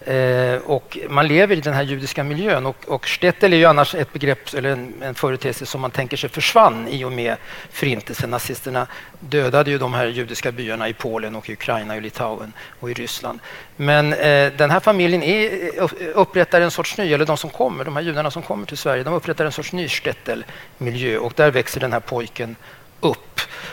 Eh, 0.06 0.56
och 0.66 0.98
man 1.08 1.28
lever 1.28 1.56
i 1.56 1.60
den 1.60 1.74
här 1.74 1.82
judiska 1.82 2.24
miljön 2.24 2.66
och, 2.66 2.76
och 2.86 3.08
Stettel 3.08 3.52
är 3.52 3.56
ju 3.56 3.64
annars 3.64 3.94
ett 3.94 4.12
begrepp 4.12 4.54
eller 4.54 4.70
en, 4.70 4.94
en 5.02 5.14
företeelse 5.14 5.66
som 5.66 5.80
man 5.80 5.90
tänker 5.90 6.16
sig 6.16 6.30
försvann 6.30 6.88
i 6.88 7.04
och 7.04 7.12
med 7.12 7.36
förintelsen. 7.70 8.30
Nazisterna 8.30 8.86
dödade 9.20 9.70
ju 9.70 9.78
de 9.78 9.94
här 9.94 10.06
judiska 10.06 10.52
byarna 10.52 10.88
i 10.88 10.92
Polen 10.92 11.36
och 11.36 11.50
i 11.50 11.52
Ukraina, 11.52 11.96
i 11.96 12.00
Litauen 12.00 12.52
och 12.80 12.90
i 12.90 12.94
Ryssland. 12.94 13.40
Men 13.76 14.12
eh, 14.12 14.52
den 14.52 14.70
här 14.70 14.80
familjen 14.80 15.22
är, 15.22 15.70
eh, 15.82 15.88
upprättar 16.14 16.60
en 16.60 16.70
sorts 16.70 16.98
ny, 16.98 17.12
eller 17.12 17.26
de 17.26 17.36
som 17.36 17.50
kommer, 17.50 17.84
de 17.84 17.96
här 17.96 18.02
judarna 18.02 18.30
som 18.30 18.42
kommer 18.42 18.66
till 18.66 18.78
Sverige, 18.78 19.02
de 19.02 19.14
upprättar 19.14 19.44
en 19.44 19.52
sorts 19.52 19.72
ny 19.72 19.88
Stettel-miljö 19.88 21.18
och 21.18 21.32
där 21.36 21.50
växer 21.50 21.80
den 21.80 21.92
här 21.92 22.00
pojken 22.00 22.56
upp 23.00 23.27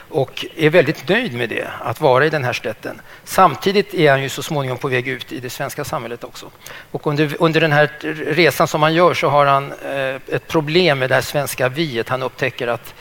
och 0.10 0.46
är 0.56 0.70
väldigt 0.70 1.10
nöjd 1.10 1.34
med 1.34 1.50
det, 1.50 1.68
att 1.82 2.02
vara 2.02 2.26
i 2.26 2.30
den 2.30 2.44
här 2.44 2.54
stätten. 2.54 3.02
Samtidigt 3.24 3.94
är 3.94 4.12
han 4.12 4.22
ju 4.24 4.30
så 4.30 4.44
småningom 4.44 4.78
på 4.78 4.88
väg 4.88 5.08
ut 5.08 5.32
i 5.32 5.40
det 5.40 5.50
svenska 5.50 5.84
samhället 5.84 6.24
också. 6.24 6.52
Och 6.92 7.08
under, 7.08 7.36
under 7.40 7.62
den 7.62 7.72
här 7.72 7.90
resan 8.34 8.68
som 8.68 8.82
han 8.84 8.94
gör 8.94 9.14
så 9.14 9.28
har 9.28 9.46
han 9.46 9.72
eh, 9.72 10.16
ett 10.36 10.48
problem 10.48 11.00
med 11.00 11.10
det 11.10 11.16
här 11.16 11.22
svenska 11.22 11.70
viet. 11.70 12.10
Han 12.10 12.24
upptäcker 12.24 12.68
att 12.68 12.94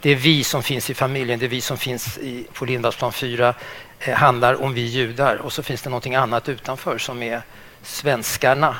det 0.00 0.10
är 0.10 0.16
vi 0.16 0.44
som 0.44 0.62
finns 0.62 0.90
i 0.90 0.94
familjen, 0.94 1.38
det 1.38 1.46
är 1.46 1.50
vi 1.50 1.60
som 1.60 1.78
finns 1.78 2.18
i, 2.18 2.46
på 2.52 2.64
Lindvallsplan 2.64 3.12
4 3.12 3.54
eh, 3.98 4.14
handlar 4.14 4.62
om 4.62 4.74
vi 4.74 4.80
judar 4.80 5.36
och 5.36 5.52
så 5.52 5.62
finns 5.62 5.82
det 5.82 5.90
någonting 5.90 6.14
annat 6.14 6.48
utanför 6.48 6.98
som 6.98 7.22
är 7.22 7.42
svenskarna. 7.82 8.76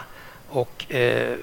Och 0.48 0.94
eh, 0.94 1.36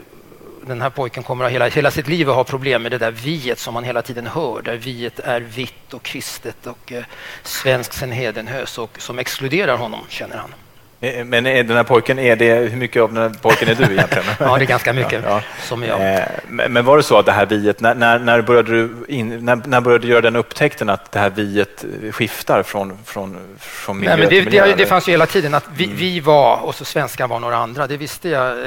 den 0.68 0.82
här 0.82 0.90
pojken 0.90 1.24
kommer 1.24 1.46
att 1.46 1.52
hela, 1.52 1.68
hela 1.68 1.92
sitt 1.92 2.08
liv 2.08 2.30
att 2.30 2.36
ha 2.36 2.44
problem 2.44 2.84
med 2.84 2.92
det 2.92 2.98
där 2.98 3.12
viet 3.12 3.60
som 3.60 3.74
man 3.74 3.84
hela 3.84 4.02
tiden 4.02 4.28
hör, 4.28 4.62
där 4.62 4.76
viet 4.76 5.20
är 5.20 5.42
vitt 5.42 5.94
och 5.94 6.04
kristet 6.04 6.68
och 6.68 6.92
eh, 6.92 7.04
svenskt 7.44 7.94
sen 7.94 8.12
hedenhös 8.12 8.78
och 8.78 9.02
som 9.02 9.20
exkluderar 9.20 9.78
honom, 9.78 10.00
känner 10.10 10.38
han. 10.38 10.54
Eh, 11.02 11.26
men 11.26 11.46
är 11.46 11.64
den 11.64 11.78
här 11.78 11.84
pojken, 11.84 12.20
är 12.20 12.36
det, 12.36 12.54
hur 12.54 12.78
mycket 12.78 13.02
av 13.02 13.14
den 13.14 13.24
här 13.24 13.40
pojken 13.42 13.70
är 13.70 13.76
du 13.76 13.84
egentligen? 13.84 14.24
ja, 14.40 14.58
det 14.58 14.64
är 14.64 14.68
ganska 14.68 14.94
mycket 14.94 15.24
ja, 15.26 15.42
som 15.62 15.84
jag. 15.84 16.16
Eh, 16.16 16.24
men 16.48 16.86
var 16.86 16.98
det 16.98 17.04
så 17.04 17.20
att 17.20 17.26
det 17.26 17.32
här 17.32 17.46
viet, 17.46 17.80
när, 17.80 17.96
när, 17.96 18.20
när, 18.20 18.42
började 18.42 18.72
du 18.72 19.06
in, 19.08 19.46
när, 19.46 19.56
när 19.56 19.82
började 19.82 20.06
du 20.06 20.12
göra 20.12 20.22
den 20.22 20.36
upptäckten 20.36 20.90
att 20.90 21.12
det 21.12 21.20
här 21.20 21.30
viet 21.30 21.86
skiftar 22.12 22.64
från, 22.64 22.98
från, 23.06 23.38
från 23.60 23.98
miljö 23.98 24.16
Nej, 24.16 24.20
men 24.20 24.30
det, 24.30 24.36
till 24.36 24.46
miljö? 24.46 24.66
Det, 24.66 24.76
det 24.76 24.86
fanns 24.86 25.08
ju 25.08 25.12
hela 25.12 25.26
tiden 25.26 25.54
att 25.54 25.66
vi, 25.76 25.86
mm. 25.86 25.98
vi 25.98 26.20
var, 26.20 26.58
och 26.58 26.76
så 26.76 26.86
svenskar 26.86 27.28
var 27.28 27.40
några 27.40 27.58
andra, 27.58 27.88
det 27.88 27.98
visste 27.98 28.30
jag 28.30 28.58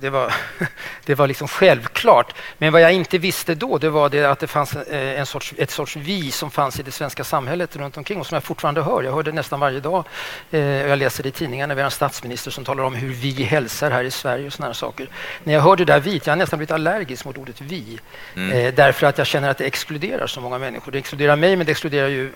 det 0.00 0.10
var, 0.10 0.34
det 1.04 1.14
var 1.14 1.26
liksom 1.26 1.48
självklart. 1.48 2.34
Men 2.58 2.72
vad 2.72 2.82
jag 2.82 2.92
inte 2.92 3.18
visste 3.18 3.54
då 3.54 3.78
det 3.78 3.90
var 3.90 4.08
det 4.08 4.24
att 4.24 4.38
det 4.38 4.46
fanns 4.46 4.76
eh, 4.76 5.20
en 5.20 5.26
sorts, 5.26 5.54
ett 5.58 5.70
sorts 5.70 5.96
vi 5.96 6.30
som 6.30 6.50
fanns 6.50 6.80
i 6.80 6.82
det 6.82 6.90
svenska 6.90 7.24
samhället 7.24 7.76
runt 7.76 7.96
omkring 7.96 8.20
och 8.20 8.26
som 8.26 8.34
jag 8.34 8.44
fortfarande 8.44 8.82
hör. 8.82 9.02
Jag 9.02 9.12
hör 9.12 9.22
det 9.22 9.32
nästan 9.32 9.60
varje 9.60 9.80
dag. 9.80 10.04
Eh, 10.50 10.60
jag 10.60 10.98
läser 10.98 11.19
det 11.22 11.28
i 11.28 11.32
tidningarna. 11.32 11.74
Vi 11.74 11.80
har 11.80 11.86
en 11.86 11.90
statsminister 11.90 12.50
som 12.50 12.64
talar 12.64 12.84
om 12.84 12.94
hur 12.94 13.12
vi 13.12 13.42
hälsar 13.42 13.90
här 13.90 14.04
i 14.04 14.10
Sverige 14.10 14.46
och 14.46 14.52
sådana 14.52 14.74
saker. 14.74 15.08
När 15.44 15.54
jag 15.54 15.60
hör 15.60 15.76
det 15.76 15.84
där 15.84 16.00
vi, 16.00 16.20
jag 16.24 16.32
har 16.32 16.36
nästan 16.36 16.58
blivit 16.58 16.70
allergisk 16.70 17.24
mot 17.24 17.38
ordet 17.38 17.60
vi. 17.60 17.98
Mm. 18.36 18.52
Eh, 18.52 18.74
därför 18.74 19.06
att 19.06 19.18
jag 19.18 19.26
känner 19.26 19.50
att 19.50 19.58
det 19.58 19.64
exkluderar 19.64 20.26
så 20.26 20.40
många 20.40 20.58
människor. 20.58 20.92
Det 20.92 20.98
exkluderar 20.98 21.36
mig, 21.36 21.56
men 21.56 21.66
det 21.66 21.72
exkluderar 21.72 22.08
ju 22.08 22.32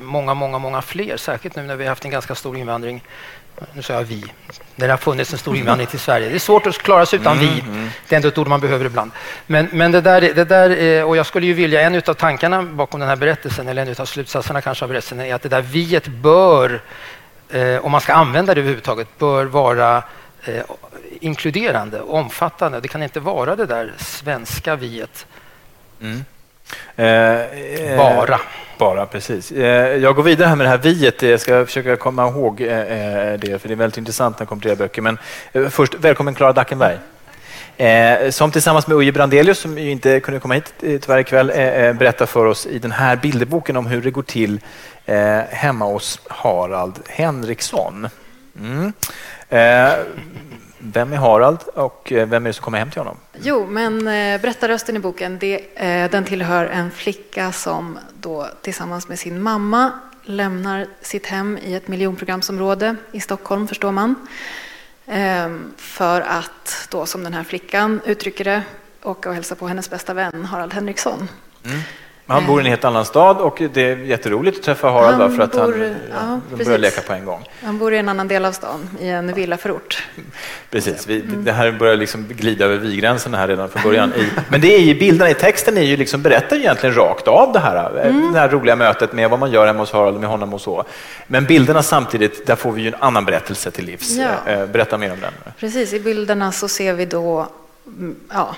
många, 0.00 0.34
många, 0.34 0.58
många 0.58 0.82
fler. 0.82 1.16
Särskilt 1.16 1.56
nu 1.56 1.62
när 1.62 1.76
vi 1.76 1.84
har 1.84 1.88
haft 1.88 2.04
en 2.04 2.10
ganska 2.10 2.34
stor 2.34 2.56
invandring 2.56 3.02
nu 3.72 3.82
sa 3.82 3.92
jag 3.92 4.04
vi, 4.04 4.24
när 4.76 4.86
det 4.86 4.92
har 4.92 4.98
funnits 4.98 5.32
en 5.32 5.38
stor 5.38 5.56
invandring 5.56 5.86
till 5.86 5.98
Sverige. 5.98 6.28
Det 6.28 6.34
är 6.34 6.38
svårt 6.38 6.66
att 6.66 6.78
klara 6.78 7.06
sig 7.06 7.18
utan 7.18 7.38
mm, 7.38 7.48
vi. 7.54 7.60
Mm. 7.60 7.88
Det 8.08 8.14
är 8.14 8.16
ändå 8.16 8.28
ett 8.28 8.38
ord 8.38 8.48
man 8.48 8.60
behöver 8.60 8.84
ibland. 8.84 9.10
Men, 9.46 9.68
men 9.72 9.92
det, 9.92 10.00
där, 10.00 10.20
det 10.20 10.44
där, 10.44 11.04
och 11.04 11.16
jag 11.16 11.26
skulle 11.26 11.46
ju 11.46 11.52
vilja, 11.52 11.80
en 11.80 11.94
av 11.94 12.14
tankarna 12.14 12.62
bakom 12.62 13.00
den 13.00 13.08
här 13.08 13.16
berättelsen, 13.16 13.68
eller 13.68 13.86
en 13.86 13.94
av 13.98 14.04
slutsatserna 14.04 14.60
kanske 14.60 14.84
av 14.84 14.88
berättelsen, 14.88 15.20
är 15.20 15.34
att 15.34 15.42
det 15.42 15.48
där 15.48 15.62
viet 15.62 16.06
bör, 16.06 16.70
eh, 16.74 16.80
om 17.80 17.92
man 17.92 18.00
ska 18.00 18.12
använda 18.12 18.54
det 18.54 18.60
överhuvudtaget, 18.60 19.18
bör 19.18 19.44
vara 19.44 20.02
eh, 20.44 20.62
inkluderande, 21.20 22.00
omfattande. 22.00 22.80
Det 22.80 22.88
kan 22.88 23.02
inte 23.02 23.20
vara 23.20 23.56
det 23.56 23.66
där 23.66 23.92
svenska 23.98 24.76
viet. 24.76 25.26
Mm. 26.00 26.24
Eh, 26.96 27.96
bara. 27.96 28.40
Bara, 28.78 29.06
precis. 29.06 29.52
Eh, 29.52 29.96
jag 29.96 30.16
går 30.16 30.22
vidare 30.22 30.48
här 30.48 30.56
med 30.56 30.66
det 30.66 30.70
här 30.70 30.78
viet. 30.78 31.22
Jag 31.22 31.40
ska 31.40 31.66
försöka 31.66 31.96
komma 31.96 32.28
ihåg 32.28 32.60
eh, 32.60 32.68
det, 33.38 33.60
för 33.60 33.68
det 33.68 33.74
är 33.74 33.76
väldigt 33.76 33.98
intressant 33.98 34.38
när 34.38 34.46
det 34.46 34.48
kommer 34.48 34.62
till 34.62 34.70
era 34.70 34.76
böcker. 34.76 35.02
Men 35.02 35.18
först, 35.70 35.94
välkommen 35.94 36.34
Klara 36.34 36.52
Dackenberg. 36.52 36.98
som 38.30 38.50
tillsammans 38.50 38.86
med 38.86 38.96
Uje 38.96 39.12
Brandelius, 39.12 39.58
som 39.58 39.78
inte 39.78 40.20
kunde 40.20 40.40
komma 40.40 40.54
hit 40.54 40.74
tyvärr 40.80 41.18
ikväll, 41.18 41.46
berättar 41.98 42.26
för 42.26 42.46
oss 42.46 42.66
i 42.66 42.78
den 42.78 42.92
här 42.92 43.16
bilderboken 43.16 43.76
om 43.76 43.86
hur 43.86 44.02
det 44.02 44.10
går 44.10 44.22
till 44.22 44.60
hemma 45.50 45.84
hos 45.84 46.20
Harald 46.28 46.98
Henriksson. 47.08 48.08
Mm. 48.58 48.92
Vem 50.82 51.12
är 51.12 51.16
Harald 51.16 51.58
och 51.74 52.12
eh, 52.12 52.28
vem 52.28 52.46
är 52.46 52.48
det 52.48 52.52
som 52.52 52.64
kommer 52.64 52.78
hem 52.78 52.90
till 52.90 53.00
honom? 53.00 53.16
Jo, 53.42 53.66
men 53.66 53.98
eh, 53.98 54.40
berättarrösten 54.40 54.96
i 54.96 54.98
boken 54.98 55.38
det, 55.38 55.60
eh, 55.74 56.10
den 56.10 56.24
tillhör 56.24 56.66
en 56.66 56.90
flicka 56.90 57.52
som 57.52 57.98
då 58.20 58.48
tillsammans 58.62 59.08
med 59.08 59.18
sin 59.18 59.42
mamma 59.42 59.92
lämnar 60.22 60.86
sitt 61.00 61.26
hem 61.26 61.58
i 61.62 61.74
ett 61.74 61.88
miljonprogramsområde 61.88 62.96
i 63.12 63.20
Stockholm, 63.20 63.68
förstår 63.68 63.92
man. 63.92 64.14
Ehm, 65.06 65.72
för 65.76 66.20
att 66.20 66.88
då, 66.90 67.06
som 67.06 67.24
den 67.24 67.34
här 67.34 67.44
flickan 67.44 68.00
uttrycker 68.04 68.44
det, 68.44 68.62
åka 69.02 69.28
och 69.28 69.34
hälsa 69.34 69.54
på 69.54 69.68
hennes 69.68 69.90
bästa 69.90 70.14
vän 70.14 70.44
Harald 70.44 70.74
Henriksson. 70.74 71.28
Mm. 71.64 71.80
Han 72.30 72.46
bor 72.46 72.60
i 72.60 72.64
en 72.64 72.70
helt 72.70 72.84
annan 72.84 73.04
stad 73.04 73.36
och 73.36 73.62
det 73.72 73.82
är 73.82 73.96
jätteroligt 73.96 74.58
att 74.58 74.64
träffa 74.64 74.90
Harald 74.90 75.20
han 75.20 75.36
för 75.36 75.42
att 75.42 75.52
bor, 75.52 75.94
han, 76.12 76.40
ja, 76.50 76.56
de 76.56 76.64
börjar 76.64 76.78
leka 76.78 77.00
på 77.00 77.12
en 77.12 77.24
gång. 77.24 77.48
Han 77.64 77.78
bor 77.78 77.94
i 77.94 77.98
en 77.98 78.08
annan 78.08 78.28
del 78.28 78.44
av 78.44 78.52
stan, 78.52 78.88
i 79.00 79.08
en 79.08 79.34
villaförort. 79.34 80.08
Precis, 80.70 81.06
vi, 81.06 81.20
mm. 81.20 81.44
det 81.44 81.52
här 81.52 81.72
börjar 81.72 81.96
liksom 81.96 82.26
glida 82.28 82.64
över 82.64 82.76
vi-gränsen 82.76 83.34
här 83.34 83.48
redan 83.48 83.68
från 83.68 83.82
början. 83.82 84.12
I, 84.14 84.28
men 84.48 84.60
det 84.60 84.74
är 84.74 84.80
ju, 84.80 84.94
bilderna 84.94 85.30
i 85.30 85.34
texten 85.34 85.78
är 85.78 85.82
ju 85.82 85.96
liksom, 85.96 86.22
berättar 86.22 86.56
egentligen 86.56 86.96
rakt 86.96 87.28
av 87.28 87.52
det 87.52 87.58
här, 87.58 88.00
mm. 88.04 88.32
det 88.32 88.38
här 88.38 88.48
roliga 88.48 88.76
mötet 88.76 89.12
med 89.12 89.30
vad 89.30 89.38
man 89.38 89.50
gör 89.50 89.66
hemma 89.66 89.78
hos 89.78 89.92
Harald 89.92 90.20
med 90.20 90.28
honom 90.28 90.54
och 90.54 90.60
så. 90.60 90.84
Men 91.26 91.44
bilderna 91.44 91.82
samtidigt, 91.82 92.46
där 92.46 92.56
får 92.56 92.72
vi 92.72 92.82
ju 92.82 92.88
en 92.88 92.94
annan 92.98 93.24
berättelse 93.24 93.70
till 93.70 93.84
livs. 93.84 94.10
Ja. 94.16 94.52
Eh, 94.52 94.66
berätta 94.66 94.98
mer 94.98 95.12
om 95.12 95.20
den. 95.20 95.32
Precis, 95.58 95.92
i 95.92 96.00
bilderna 96.00 96.52
så 96.52 96.68
ser 96.68 96.94
vi 96.94 97.06
då 97.06 97.46
mm, 97.86 98.16
ja, 98.32 98.54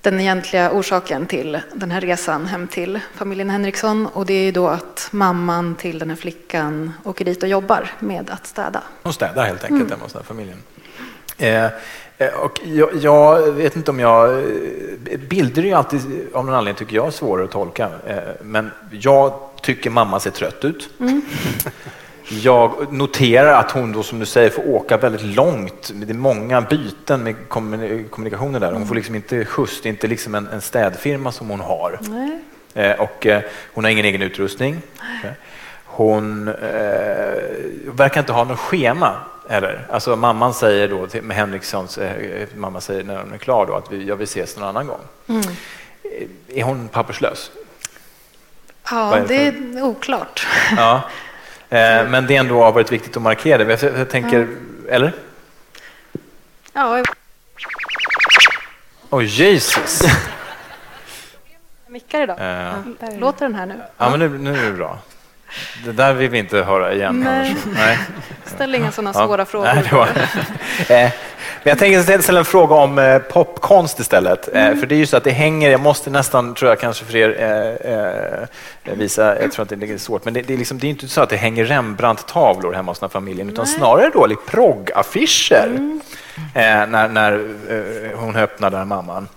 den 0.00 0.20
egentliga 0.20 0.72
orsaken 0.72 1.26
till 1.26 1.60
den 1.74 1.90
här 1.90 2.00
resan 2.00 2.46
hem 2.46 2.66
till 2.66 3.00
familjen 3.14 3.50
Henriksson 3.50 4.06
och 4.06 4.26
det 4.26 4.34
är 4.34 4.52
då 4.52 4.68
att 4.68 5.08
mamman 5.10 5.74
till 5.74 5.98
den 5.98 6.10
här 6.10 6.16
flickan 6.16 6.92
åker 7.04 7.24
dit 7.24 7.42
och 7.42 7.48
jobbar 7.48 7.90
med 7.98 8.30
att 8.30 8.46
städa. 8.46 8.82
Hon 9.02 9.12
städar 9.12 9.44
helt 9.44 9.64
enkelt 9.64 9.80
mm. 9.80 9.90
hemma 9.90 10.02
hos 10.02 10.12
den 10.12 10.22
här 10.22 10.26
familjen. 10.26 10.58
Eh, 11.38 11.70
Eh, 12.20 12.34
och 12.34 12.60
jag, 12.64 12.96
jag, 12.96 13.52
vet 13.52 13.76
inte 13.76 13.90
om 13.90 14.00
jag... 14.00 14.38
eh, 14.38 15.18
Bilder 15.28 15.62
är 15.62 15.66
ju 15.66 15.72
alltid 15.72 16.00
av 16.32 16.44
någon 16.44 16.54
anledning 16.54 16.78
tycker 16.78 16.96
jag 16.96 17.12
svårare 17.12 17.44
att 17.44 17.50
tolka. 17.50 17.90
Eh, 18.06 18.18
Men 18.42 18.70
jag 18.90 19.40
tycker 19.62 19.90
mamma 19.90 20.20
ser 20.20 20.30
trött 20.30 20.64
ut. 20.64 20.90
Jag 22.32 22.92
noterar 22.92 23.52
att 23.52 23.70
hon 23.70 23.92
då 23.92 24.02
som 24.02 24.18
du 24.18 24.26
säger 24.26 24.50
får 24.50 24.68
åka 24.68 24.96
väldigt 24.96 25.22
långt. 25.36 25.90
Det 25.94 26.10
är 26.10 26.14
många 26.14 26.60
byten 26.60 27.22
med 27.22 27.34
kommuni- 27.48 28.08
kommunikationer 28.08 28.60
där. 28.60 28.72
Hon 28.72 28.86
får 28.86 28.94
liksom 28.94 29.14
inte 29.14 29.44
skjuts. 29.44 29.80
Det 29.82 29.88
är 29.88 29.90
inte 29.90 30.06
liksom 30.06 30.34
en, 30.34 30.46
en 30.48 30.60
städfirma 30.60 31.32
som 31.32 31.50
hon 31.50 31.60
har. 31.60 31.98
Eh, 32.74 32.92
och 33.00 33.26
eh, 33.26 33.42
hon 33.74 33.84
har 33.84 33.90
ingen 33.90 34.04
egen 34.04 34.22
utrustning. 34.22 34.82
Hon 35.84 36.48
eh, 36.48 36.54
verkar 37.92 38.20
inte 38.20 38.32
ha 38.32 38.44
något 38.44 38.58
schema 38.58 39.12
heller. 39.48 39.86
Alltså 39.90 40.16
mamman 40.16 40.54
säger 40.54 40.88
då 40.88 41.06
till 41.06 41.22
med 41.22 41.36
Henrikssons, 41.36 41.98
eh, 41.98 42.46
mamma 42.54 42.80
säger 42.80 43.04
när 43.04 43.20
hon 43.22 43.32
är 43.32 43.38
klar 43.38 43.66
då 43.66 43.74
att 43.74 43.92
vi, 43.92 44.04
jag 44.08 44.16
vill 44.16 44.24
ses 44.24 44.56
någon 44.56 44.68
annan 44.68 44.86
gång. 44.86 45.00
Mm. 45.28 45.40
Eh, 46.02 46.58
Är 46.58 46.62
hon 46.62 46.88
papperslös? 46.88 47.50
Ja, 48.90 49.16
är 49.16 49.20
det 49.28 49.50
det 49.50 49.78
är 49.78 49.82
oklart. 49.82 50.46
Ja. 50.76 51.00
Eh, 51.70 52.08
men 52.08 52.26
det 52.26 52.36
ändå 52.36 52.62
har 52.62 52.72
varit 52.72 52.92
viktigt 52.92 53.16
att 53.16 53.22
markera 53.22 53.64
det. 53.64 53.82
Jag, 53.82 54.10
tänker, 54.10 54.48
eller? 54.88 55.12
Ja, 56.72 56.96
jag 56.98 57.06
Oh 59.10 59.24
Jesus! 59.24 60.02
mickar 61.88 62.22
idag. 62.22 62.38
Eh, 62.40 63.18
Låter 63.18 63.44
den 63.44 63.54
här 63.54 63.66
nu? 63.66 63.74
ja, 63.96 64.10
men 64.10 64.18
nu, 64.18 64.38
nu 64.38 64.58
är 64.58 64.70
det 64.70 64.72
bra. 64.76 64.98
Det 65.84 65.92
där 65.92 66.12
vill 66.12 66.30
vi 66.30 66.38
inte 66.38 66.56
höra 66.62 66.92
igen. 66.94 67.20
Nej. 67.24 67.56
Nej. 67.74 67.98
Ställ 68.44 68.74
inga 68.74 68.92
sådana 68.92 69.12
Ja. 69.14 69.26
svåra 69.26 69.44
frågor. 69.44 69.66
Nej, 69.74 69.84
det 69.90 69.96
var... 69.96 70.08
Eh, 70.88 71.10
Men 71.62 71.70
jag 71.70 71.78
tänker 71.78 72.20
ställa 72.22 72.38
en 72.38 72.44
fråga 72.44 72.74
om 72.74 72.98
eh, 72.98 73.18
popkonst 73.18 74.00
istället. 74.00 74.48
Eh, 74.54 74.74
För 74.74 74.86
det 74.86 74.94
är 74.94 74.98
ju 74.98 75.06
så 75.06 75.16
att 75.16 75.24
det 75.24 75.30
hänger, 75.30 75.70
jag 75.70 75.80
måste 75.80 76.10
nästan, 76.10 76.54
tror 76.54 76.68
jag 76.70 76.80
kanske 76.80 77.04
för 77.04 77.16
er 77.16 78.48
eh, 78.84 78.94
visa, 78.96 79.40
jag 79.42 79.52
tror 79.52 79.62
att 79.62 79.68
det 79.80 79.90
är 79.90 79.98
svårt, 79.98 80.24
men 80.24 80.34
det, 80.34 80.42
det, 80.42 80.54
är 80.54 80.58
liksom, 80.58 80.78
det 80.78 80.86
är 80.86 80.90
inte 80.90 81.08
så 81.08 81.20
att 81.20 81.28
det 81.28 81.36
hänger 81.36 81.64
Rembrandt-tavlor 81.64 82.72
hemma 82.72 82.90
hos 82.90 82.98
den 82.98 83.06
här 83.08 83.12
familjen, 83.12 83.48
utan 83.50 83.66
snarare 83.66 84.10
då 84.14 84.26
progg-affischer 84.50 86.00
eh, 86.54 86.86
när, 86.86 87.08
när 87.08 87.32
eh, 87.32 88.18
hon 88.18 88.36
öppnar 88.36 88.70
där, 88.70 88.84
mamman. 88.84 89.28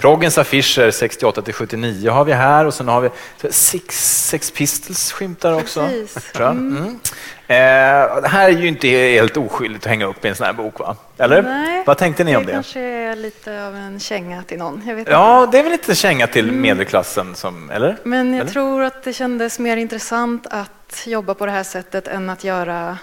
Proggens 0.00 0.38
affischer 0.38 0.90
68 0.90 1.42
till 1.42 1.54
79 1.54 2.10
har 2.10 2.24
vi 2.24 2.32
här 2.32 2.64
och 2.64 2.74
sen 2.74 2.88
har 2.88 3.00
vi 3.00 3.10
Six, 3.50 4.26
Sex 4.28 4.50
Pistols 4.50 5.12
skymtar 5.12 5.52
också. 5.52 5.88
Jag. 6.32 6.50
Mm. 6.50 7.00
Eh, 7.46 8.20
det 8.22 8.28
här 8.28 8.48
är 8.48 8.52
ju 8.52 8.68
inte 8.68 8.88
helt 8.88 9.36
oskyldigt 9.36 9.84
att 9.84 9.90
hänga 9.90 10.06
upp 10.06 10.24
i 10.24 10.28
en 10.28 10.34
sån 10.34 10.46
här 10.46 10.52
bok, 10.52 10.78
va? 10.78 10.96
Eller? 11.18 11.42
Nej, 11.42 11.82
Vad 11.86 11.98
tänkte 11.98 12.24
ni 12.24 12.36
om 12.36 12.42
det 12.42 12.46
det? 12.46 12.52
kanske 12.52 12.80
är 12.80 13.16
lite 13.16 13.66
av 13.66 13.76
en 13.76 14.00
känga 14.00 14.42
till 14.42 14.58
någon. 14.58 15.04
Ja, 15.06 15.48
det 15.52 15.58
är 15.58 15.62
väl 15.62 15.72
inte 15.72 15.92
en 15.92 15.96
känga 15.96 16.26
till 16.26 16.52
medelklassen, 16.52 17.34
som, 17.34 17.70
eller? 17.70 17.90
inte. 17.90 18.02
Men 18.08 18.32
jag 18.34 18.40
Eller? 18.40 18.50
tror 18.52 18.82
att 18.82 19.02
det 19.02 19.12
kändes 19.12 19.58
mer 19.58 19.76
intressant 19.76 20.46
att 20.50 21.02
jobba 21.06 21.34
på 21.34 21.46
det 21.46 21.52
här 21.52 21.62
sättet 21.62 22.08
än 22.08 22.30
att 22.30 22.44
göra 22.44 22.98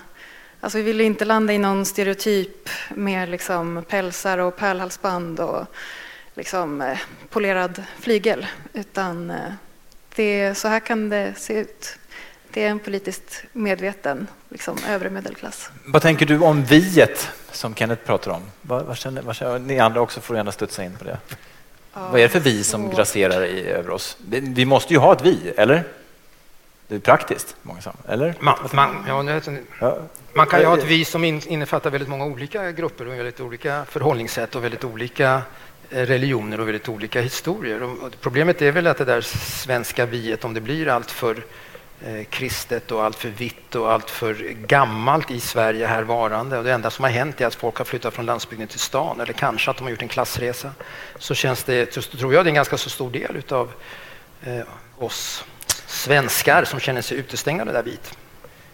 Alltså 0.62 0.77
vi 0.77 0.84
ville 0.84 1.04
inte 1.04 1.25
landa 1.25 1.54
i 1.54 1.58
någon 1.58 1.86
stereotyp 1.86 2.70
med 2.89 3.30
liksom 3.30 3.84
pälsar 3.89 4.38
och 4.38 4.58
pärlhalsband 4.58 5.39
och 5.39 5.66
liksom 6.38 6.82
eh, 6.82 6.98
polerad 7.29 7.84
flygel. 8.00 8.48
Utan 8.74 9.29
eh, 9.29 9.38
det, 10.15 10.58
så 10.58 10.67
här 10.67 10.79
kan 10.79 11.10
det 11.10 11.34
se 11.38 11.53
ut. 11.53 11.98
Det 12.51 12.63
är 12.63 12.70
en 12.70 12.79
politiskt 12.79 13.44
medveten 13.51 14.27
liksom, 14.50 14.77
övre 14.89 15.10
medelklass. 15.10 15.70
Vad 15.86 16.01
tänker 16.01 16.25
du 16.25 16.39
om 16.39 16.63
viet 16.63 17.29
som 17.51 17.75
Kenneth 17.75 18.03
pratar 18.06 18.32
om? 18.32 18.41
Vad, 18.62 18.86
vad 18.86 18.98
känner, 18.98 19.22
vad 19.22 19.36
känner, 19.36 19.60
ni 19.60 19.79
andra 19.79 20.01
också 20.01 20.22
får 20.22 20.36
gärna 20.36 20.51
studsa 20.51 20.84
in 20.84 20.96
på 20.98 21.03
det. 21.03 21.17
Vad 21.94 22.20
är 22.20 22.24
det 22.24 22.29
för 22.29 22.39
vi 22.39 22.63
som 22.63 22.84
svårt. 22.84 22.96
grasserar 22.96 23.46
i, 23.46 23.67
över 23.67 23.89
oss? 23.89 24.17
Vi, 24.29 24.39
vi 24.39 24.65
måste 24.65 24.94
ju 24.94 25.00
ha 25.00 25.13
ett 25.13 25.22
vi, 25.22 25.53
eller? 25.58 25.84
Det 26.88 26.96
är 26.96 27.00
praktiskt, 27.00 27.56
många 27.62 27.82
som, 27.82 27.94
eller? 28.08 28.36
Man, 28.39 28.56
man, 28.74 29.06
ja, 29.08 29.22
nu 29.22 29.41
Ja. 29.79 29.98
man 30.34 30.48
kan 30.48 30.60
ju 30.60 30.65
ha 30.65 30.77
ett 30.77 30.86
vi 30.86 31.06
som 31.06 31.24
in, 31.24 31.41
innefattar 31.48 31.89
väldigt 31.89 32.10
många 32.10 32.25
olika 32.25 32.72
grupper 32.72 33.08
och 33.08 33.13
väldigt 33.13 33.39
olika 33.39 33.86
förhållningssätt 33.86 34.56
och 34.56 34.63
väldigt 34.63 34.84
olika 34.84 35.41
religioner 35.89 36.60
och 36.60 36.67
väldigt 36.67 36.89
olika 36.89 37.22
historier. 37.22 37.84
Och 37.84 38.12
problemet 38.22 38.62
är 38.62 38.72
väl 38.72 38.88
att 38.88 38.98
det 38.98 39.06
där 39.06 39.22
svenska 39.22 40.06
viet, 40.06 40.46
om 40.46 40.53
det 40.53 40.62
blir 40.62 40.88
allt 40.88 41.12
för 41.12 41.44
eh, 42.06 42.24
kristet 42.29 42.91
och 42.91 43.03
allt 43.03 43.15
för 43.15 43.29
vitt 43.29 43.75
och 43.75 43.91
allt 43.91 44.10
för 44.10 44.34
gammalt 44.67 45.32
i 45.32 45.39
Sverige 45.39 45.88
här 45.88 46.03
varande 46.03 46.58
och 46.58 46.63
det 46.63 46.74
enda 46.74 46.89
som 46.89 47.03
har 47.03 47.12
hänt 47.12 47.41
är 47.41 47.46
att 47.46 47.56
folk 47.56 47.77
har 47.77 47.86
flyttat 47.86 48.13
från 48.13 48.25
landsbygden 48.25 48.67
till 48.67 48.79
stan 48.79 49.20
eller 49.20 49.34
kanske 49.34 49.72
att 49.72 49.77
de 49.77 49.84
har 49.84 49.91
gjort 49.91 50.01
en 50.01 50.08
klassresa 50.08 50.72
så 51.20 51.34
känns 51.34 51.63
det, 51.63 51.94
så 51.94 52.01
tror 52.01 52.34
jag 52.34 52.46
det 52.46 52.48
är 52.48 52.51
en 52.51 52.56
ganska 52.56 52.77
så 52.77 52.89
stor 52.89 53.12
del 53.12 53.36
utav 53.36 53.72
eh, 54.44 54.62
oss 54.98 55.46
svenskar 55.86 56.63
som 56.63 56.79
känner 56.79 57.01
sig 57.01 57.17
utestängda 57.17 57.62
av 57.62 57.67
det 57.67 57.74
där 57.74 57.84
viet. 57.84 58.17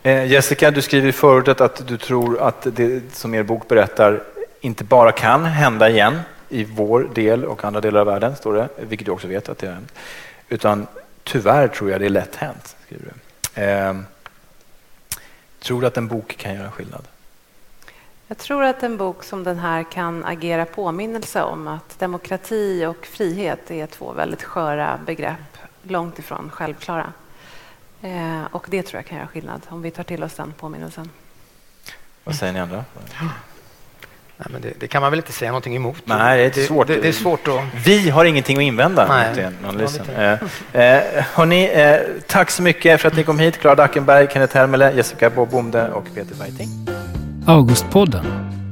Eh, 0.03 0.25
Jessica, 0.25 0.71
du 0.71 0.81
skriver 0.81 1.09
i 1.09 1.11
förordet 1.11 1.61
att 1.61 1.87
du 1.87 1.97
tror 1.97 2.41
att 2.41 2.67
det 2.75 3.15
som 3.15 3.35
er 3.35 3.43
bok 3.43 3.67
berättar 3.67 4.23
inte 4.61 4.83
bara 4.83 5.11
kan 5.11 5.45
hända 5.45 5.89
igen 5.89 6.19
i 6.53 6.63
vår 6.63 7.09
del 7.13 7.45
och 7.45 7.63
andra 7.63 7.81
delar 7.81 7.99
av 7.99 8.07
världen, 8.07 8.35
står 8.35 8.53
det, 8.53 8.69
vilket 8.79 9.05
du 9.05 9.11
också 9.11 9.27
vet 9.27 9.49
att 9.49 9.57
det 9.57 9.67
är, 9.67 9.79
utan 10.49 10.87
tyvärr 11.23 11.67
tror 11.67 11.91
jag 11.91 12.01
det 12.01 12.05
är 12.05 12.09
lätt 12.09 12.35
hänt. 12.35 12.75
Skriver 12.85 13.05
du. 13.05 13.61
Eh, 13.61 13.95
tror 15.59 15.81
du 15.81 15.87
att 15.87 15.97
en 15.97 16.07
bok 16.07 16.37
kan 16.37 16.55
göra 16.55 16.71
skillnad? 16.71 17.07
Jag 18.27 18.37
tror 18.37 18.63
att 18.63 18.83
en 18.83 18.97
bok 18.97 19.23
som 19.23 19.43
den 19.43 19.59
här 19.59 19.83
kan 19.83 20.25
agera 20.25 20.65
påminnelse 20.65 21.43
om 21.43 21.67
att 21.67 21.99
demokrati 21.99 22.85
och 22.85 23.05
frihet 23.05 23.71
är 23.71 23.87
två 23.87 24.11
väldigt 24.11 24.43
sköra 24.43 24.99
begrepp, 25.05 25.57
långt 25.83 26.19
ifrån 26.19 26.49
självklara. 26.49 27.13
Eh, 28.01 28.43
och 28.51 28.65
det 28.69 28.83
tror 28.83 28.97
jag 28.97 29.05
kan 29.05 29.17
göra 29.17 29.27
skillnad 29.27 29.61
om 29.69 29.81
vi 29.81 29.91
tar 29.91 30.03
till 30.03 30.23
oss 30.23 30.33
den 30.33 30.53
påminnelsen. 30.53 31.09
Vad 32.23 32.35
säger 32.35 32.53
ni 32.53 32.59
andra? 32.59 32.85
Nej, 34.37 34.47
men 34.51 34.61
det, 34.61 34.73
det 34.79 34.87
kan 34.87 35.01
man 35.01 35.11
väl 35.11 35.19
inte 35.19 35.31
säga 35.31 35.51
någonting 35.51 35.75
emot? 35.75 35.97
Nej, 36.05 36.37
det 36.37 36.43
är 36.43 36.45
inte 36.45 36.63
svårt. 36.63 36.87
Det, 36.87 36.95
det 37.01 37.07
är 37.07 37.11
svårt 37.11 37.47
att... 37.47 37.85
Vi 37.85 38.09
har 38.09 38.25
ingenting 38.25 38.57
att 38.57 38.63
invända 38.63 39.07
Nej. 39.07 39.29
mot 39.29 39.37
en 39.37 39.53
analysen. 39.69 40.05
Eh, 40.15 40.31
eh, 40.81 41.03
hörni, 41.33 41.69
eh, 41.73 41.95
tack 42.27 42.51
så 42.51 42.61
mycket 42.61 43.01
för 43.01 43.07
att 43.07 43.15
ni 43.15 43.23
kom 43.23 43.39
hit. 43.39 43.57
Klara 43.57 43.75
Dackenberg, 43.75 44.27
Kenneth 44.33 44.55
Hermele, 44.55 44.91
Jessica 44.91 45.29
Bobomde 45.29 45.89
och 45.89 46.05
Peter 46.15 46.35
Weiting. 46.35 46.69
Augustpodden 47.47 48.25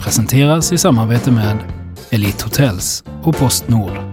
presenteras 0.03 0.71
i 0.71 0.77
samarbete 0.77 1.31
med 1.31 1.57
Elite 2.09 2.43
Hotels 2.43 3.03
och 3.23 3.37
Postnord. 3.37 4.10